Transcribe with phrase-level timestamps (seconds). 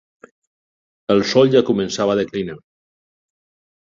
[1.15, 2.57] El sol ja començava a declinar.